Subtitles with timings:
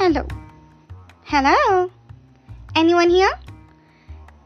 [0.00, 0.24] Hello.
[1.24, 1.90] Hello?
[2.74, 3.38] Anyone here?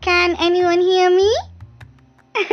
[0.00, 1.32] Can anyone hear me?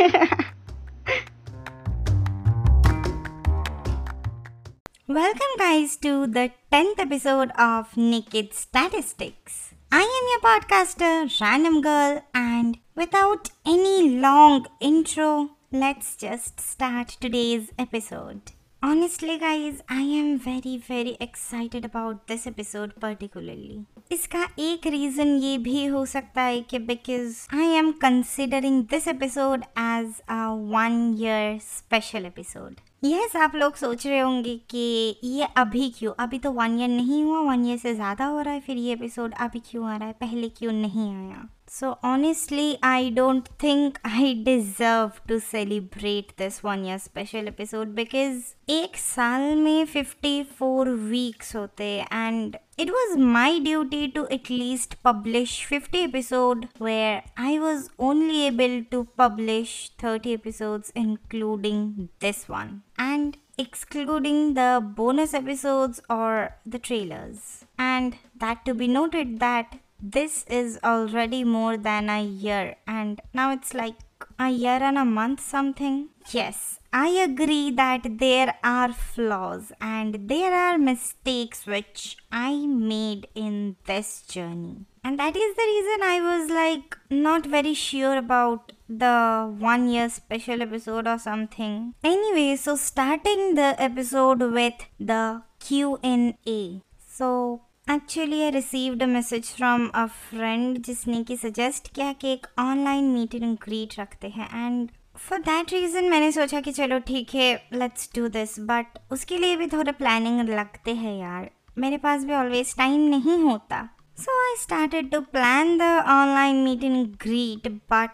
[5.08, 9.74] Welcome, guys, to the 10th episode of Naked Statistics.
[9.90, 17.72] I am your podcaster, Random Girl, and without any long intro, let's just start today's
[17.76, 18.52] episode.
[18.82, 23.76] Honestly, guys, I am very very excited about this episode particularly.
[24.12, 29.64] इसका एक reason ये भी हो सकता है कि because I am considering this episode
[29.78, 35.88] as a one year special episode yes आप लोग सोच रहे होंगे कि ये अभी
[35.90, 36.12] क्यों?
[36.18, 38.92] अभी तो वन ईयर नहीं हुआ वन ईयर से ज़्यादा हो रहा है फिर ये
[38.92, 40.14] एपिसोड अभी क्यों आ रहा है?
[40.20, 41.48] पहले क्यों नहीं आया?
[41.71, 48.55] So honestly, I don't think I deserve to celebrate this one year special episode because
[48.69, 55.65] एक साल में 54 weeks होते and it was my duty to at least publish
[55.65, 63.37] 50 episode where I was only able to publish 30 episodes including this one and
[63.57, 64.69] excluding the
[65.01, 71.76] bonus episodes or the trailers and that to be noted that this is already more
[71.76, 73.96] than a year and now it's like
[74.38, 76.08] a year and a month something.
[76.30, 83.76] Yes i agree that there are flaws and there are mistakes which i made in
[83.86, 84.84] this journey.
[85.04, 90.08] And that is the reason i was like not very sure about the one year
[90.10, 91.94] special episode or something.
[92.04, 97.62] Anyway so starting the episode with the q&a so
[97.94, 103.04] actually I received a message from a friend जिसने कि suggest किया कि एक online
[103.04, 107.68] meeting and greet रखते हैं। And for that reason मैंने सोचा कि चलो ठीक है
[107.72, 112.32] लेट्स डू दिस बट उसके लिए भी थोड़े प्लानिंग लगते हैं यार। मेरे पास भी
[112.32, 118.10] ऑलवेज टाइम नहीं होता। So I started to plan the online meeting greet but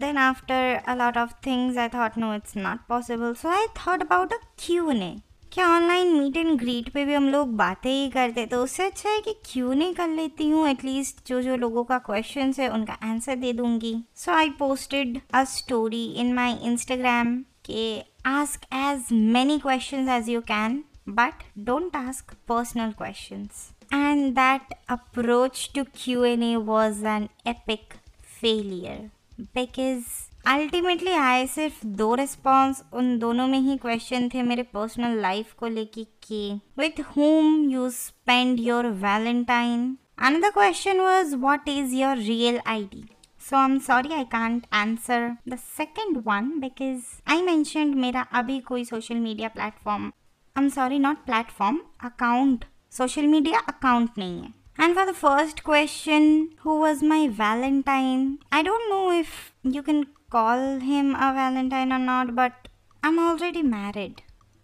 [0.00, 0.56] then after
[0.86, 3.34] a lot of things, i thought, no, it's not possible.
[3.34, 5.10] So i thought about a q&a
[5.56, 9.10] क्या online meet and greet पे भी हम लोग बातें ही करते तो उससे अच्छा
[9.10, 10.66] है कि क्यों नहीं कर लेती हूँ?
[10.68, 15.42] एटलीस्ट जो जो लोगों का क्वेश्चन है, उनका आंसर दे दूँगी। So I posted a
[15.44, 17.34] story in my Instagram
[17.64, 23.48] के ask as many question as you can but don't ask personal question
[23.94, 27.94] and that approach to Q N A was an epic
[28.40, 30.04] failure because
[30.46, 35.66] ultimately आए सिर्फ़ दो response उन दोनों में ही question थे मेरे personal life को
[35.66, 42.16] लेके कि with whom you spend your valentine and the question was what is your
[42.16, 43.04] real I D
[43.48, 48.58] so I am sorry I can't answer the second one because I mention मेरा अभी
[48.68, 52.64] कोई social media platform I am sorry not platform account
[52.98, 54.54] social media account नहीं है.
[54.78, 58.38] And for the first question, who was my Valentine?
[58.52, 62.68] I don't know if you can call him a Valentine or not, but
[63.02, 64.22] I'm already married.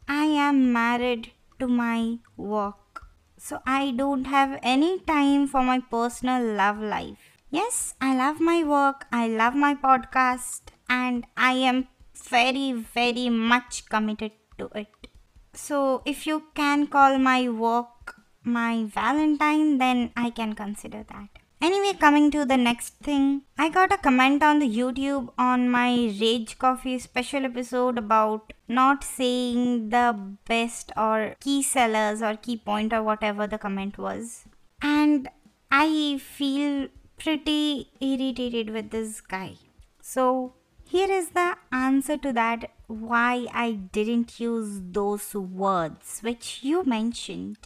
[0.08, 3.02] I am married to my work.
[3.38, 7.18] So I don't have any time for my personal love life.
[7.50, 13.86] Yes, I love my work, I love my podcast, and I am very, very much
[13.88, 15.08] committed to it.
[15.52, 21.41] So if you can call my work my Valentine, then I can consider that.
[21.62, 26.12] Anyway, coming to the next thing, I got a comment on the YouTube on my
[26.20, 32.92] Rage Coffee special episode about not saying the best or key sellers or key point
[32.92, 34.44] or whatever the comment was.
[34.82, 35.28] And
[35.70, 39.54] I feel pretty irritated with this guy.
[40.00, 46.82] So, here is the answer to that why I didn't use those words which you
[46.82, 47.58] mentioned.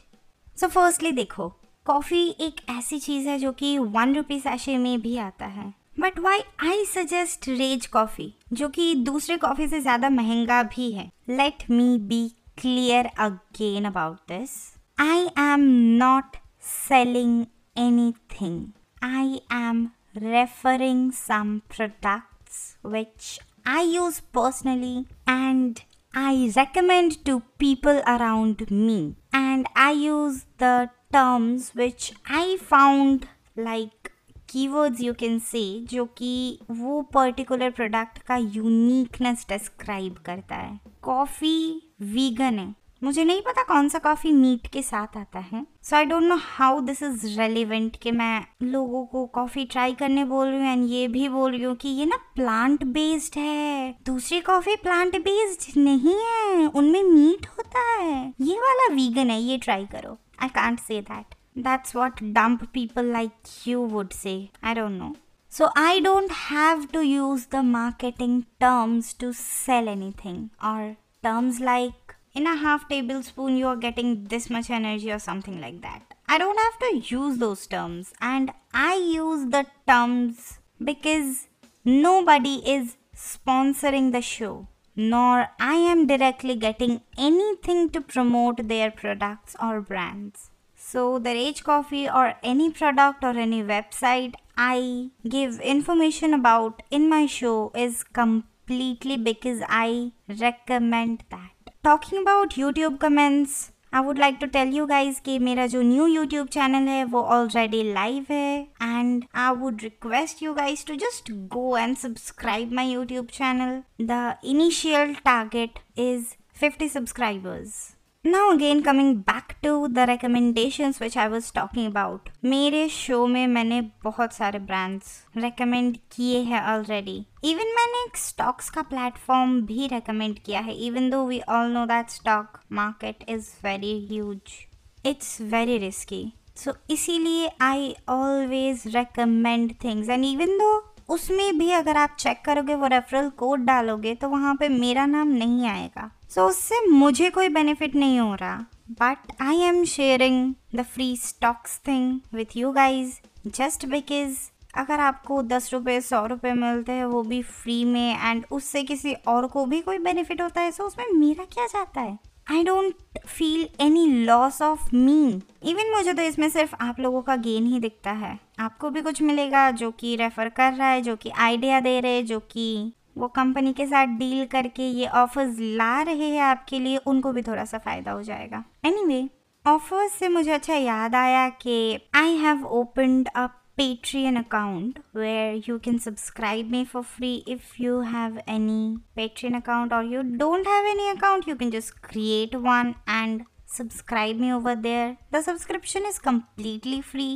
[0.54, 5.16] So, firstly, देखो coffee एक ऐसी चीज़ है जो कि one rupee sachet में भी
[5.18, 10.62] आता है। But why I suggest rage coffee जो कि दूसरे कॉफ़ी से ज़्यादा महँगा
[10.62, 12.28] भी है। Let me be
[12.60, 14.50] clear again about this
[14.98, 15.60] I am
[15.98, 17.44] not selling
[18.32, 18.64] anything
[19.04, 23.38] I am referring some products which
[23.68, 25.78] I use personally and
[26.14, 27.32] I recommend to
[27.62, 29.16] people around me.
[29.38, 33.26] And I use the terms which I found,
[33.68, 34.10] like,
[34.50, 40.80] keywords you can say जो कि वो particular product का uniqueness describe करता है.
[41.02, 42.74] Coffee vegan है.
[43.04, 45.66] मुझे नहीं पता कौन सा कॉफ़ी मीट के साथ आता है.
[45.82, 50.24] So I don't know how this is relevant कि मैं लोगों को कॉफ़ी ट्राई करने
[50.24, 53.96] बोल रही हूँ एंड ये भी बोल रही हूँ कि ये ना प्लांट बेस्ड है.
[54.06, 56.66] दूसरी कॉफ़ी प्लांट बेस्ड नहीं है.
[56.66, 58.34] उनमें मीट होता है.
[58.40, 59.40] ये वाला वीगन है.
[59.40, 60.18] ये ट्राई करो.
[60.38, 61.34] I can't say that.
[61.54, 64.50] That's what dumb people like you would say.
[64.62, 65.16] I don't know.
[65.48, 72.14] So I don't have to use the marketing terms to sell anything or terms like
[72.34, 76.02] in a half tablespoon you are getting this much energy or something like that.
[76.28, 81.48] I don't have to use those terms and I use the terms because
[81.84, 89.54] nobody is sponsoring the show nor I am directly getting anything to promote their products
[89.62, 90.50] or brands.
[90.74, 97.08] So, the Rage Coffee or any product or any website I give information about in
[97.10, 101.50] my show is completely because I recommend that.
[101.84, 106.05] Talking about YouTube comments, I would like to tell you guys कि मेरा जो new
[106.17, 111.31] YouTube channel है वो already live है and I would request you guys to just
[111.55, 113.81] go and subscribe my YouTube channel.
[113.99, 117.94] The initial target is 50 subscribers.
[118.26, 122.30] Now again coming back to the recommendations which I was talking about.
[122.44, 127.14] मेरे show में मैंने बहुत सारे brands recommend किए हैं already
[127.50, 131.84] even मैंने एक stocks का प्लेटफॉर्म भी रेकमेंड किया है even though we all know
[131.86, 136.22] that stock market is very huge it's very risky
[136.56, 140.74] so इसीलिए I always recommend things and even though
[141.14, 145.28] उसमें भी अगर आप चेक करोगे, वो रेफरल कोड डालोगे तो वहाँ पे मेरा नाम
[145.28, 146.10] नहीं आएगा.
[146.30, 148.56] सो so, उससे मुझे कोई बेनिफिट नहीं हो रहा.
[148.90, 153.14] But I am sharing the free stocks thing with you guys
[153.46, 154.36] just because
[154.74, 159.12] अगर आपको दस रुपये सौ रुपये मिलते हैं वो भी फ्री में एंड उससे किसी
[159.12, 162.18] और को भी कोई बेनिफिट होता है सो so उसमें मेरा क्या जाता है?
[162.50, 162.94] I don't
[163.26, 167.80] feel any loss of me even मुझे तो इसमें सिर्फ़ आप लोगों का गेन ही
[167.80, 168.38] दिखता है.
[168.58, 172.12] आपको भी कुछ मिलेगा जो कि रेफर कर रहा है जो कि आइडिया दे रहे
[172.12, 176.78] हैं जो कि वो कंपनी के साथ डील करके ये ऑफर्स ला रहे हैं आपके
[176.78, 179.28] लिए, उनको भी थोड़ा सा फ़ायदा हो जाएगा। एनी वे
[179.64, 183.46] ऑफर्स से मुझे अच्छा याद आया कि I have open a
[183.76, 189.92] Patreon account where you can subscribe me for free if you have any Patreon account
[189.92, 193.42] और you don't have any account you can just create one and
[193.76, 197.28] subscribe me over there the subscription is completely free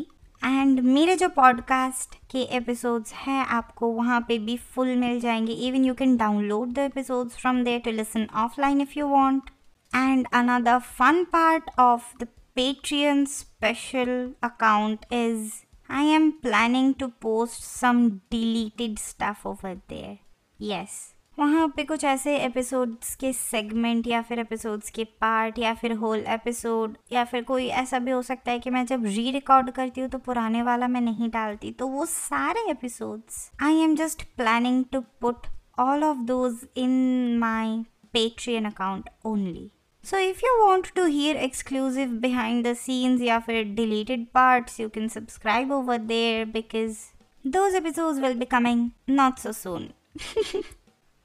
[0.45, 5.85] and मेरे जो podcast के episodes हैं, आपको वहाँ पे भी full मिल जाएँगे even
[5.85, 9.51] you can download the episodes from there to listen offline if you want
[9.95, 17.63] and another fun part of the Patreon special account is I am planning to post
[17.63, 20.19] some deleted stuff over there.
[20.59, 21.15] Yes.
[21.41, 26.25] वहाँ पे कुछ ऐसे episodes के segment या फिर episodes के part या फिर होल
[26.29, 30.01] एपिसोड या फिर कोई ऐसा भी हो सकता है कि मैं जब री रिकॉर्ड करती
[30.01, 34.85] हूँ तो पुराने वाला मैं नहीं डालती तो वो सारे episodes I am just planning
[34.93, 35.47] to put
[35.79, 36.91] all of those in
[37.39, 37.83] my
[38.13, 39.71] Patreon account only
[40.05, 45.09] if you want to hear exclusive behind the scenes या फिर deleted parts, you can
[45.09, 47.01] subscribe over there because
[47.45, 48.85] those episodes will be coming
[49.21, 49.89] not so soon.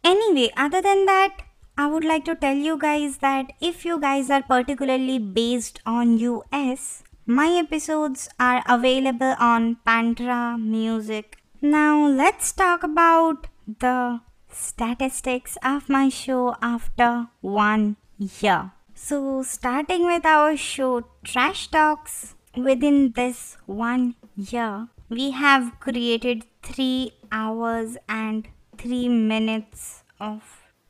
[0.06, 1.42] Anyway, other than that,
[1.76, 6.20] I would like to tell you guys that if you guys are particularly based on
[6.20, 11.38] US, my episodes are available on Pandora Music.
[11.60, 13.48] Now let's talk about
[13.80, 18.74] the statistics of my show after one year.
[18.94, 27.12] So starting with our show Trash Talks, within this one year, we have created 3
[27.32, 30.42] hours and 3 minutes of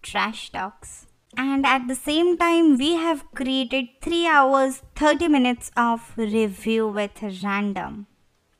[0.01, 1.07] trash talks.
[1.37, 7.23] And at the same time, we have created 3 hours 30 minutes of review with
[7.43, 8.07] random.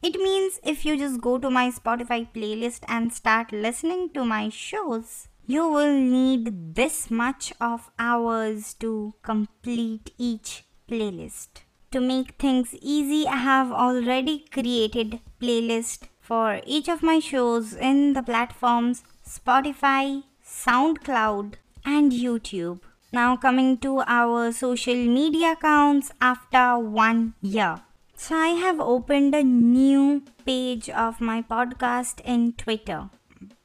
[0.02, 4.50] It means if you just go to my Spotify playlist and start listening to my
[4.50, 11.64] shows, you will need this much of hours to complete each playlist.
[11.92, 18.14] To make things easy, I have already created playlist for each of my shows in
[18.14, 21.54] the platforms Spotify, SoundCloud,
[21.86, 22.80] and YouTube.
[23.12, 27.82] Now, coming to our social media accounts after one year.
[28.16, 33.10] So, I have opened a new page of my podcast in Twitter,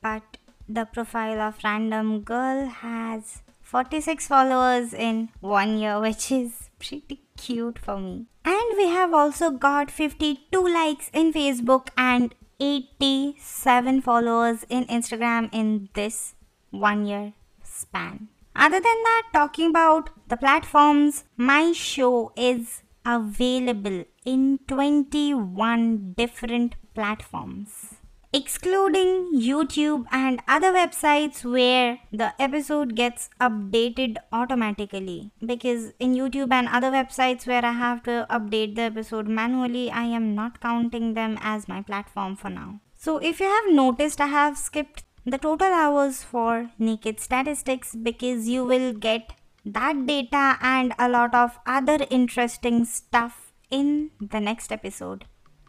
[0.03, 0.37] but
[0.69, 7.79] the profile of Random Girl has 46 followers in one year, which is pretty cute
[7.79, 8.27] for me.
[8.45, 15.89] And we have also got 52 likes in Facebook and 87 followers in Instagram in
[15.95, 16.35] this
[16.71, 18.29] one year span.
[18.55, 28.00] Other than that, talking about the platforms, my show is available in 21 different platforms.
[28.33, 35.33] Excluding YouTube and other websites where the episode gets updated automatically.
[35.45, 40.05] Because in YouTube and other websites where I have to update the episode manually, I
[40.05, 42.81] am not counting them as my platform for now.
[42.97, 48.49] So if you have noticed, I have skipped the total hours for naked statistics because
[48.49, 49.33] you will get
[49.65, 55.25] that data and a lot of other interesting stuff in the next episode.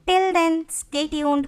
[0.08, 1.48] Till then, stay tuned,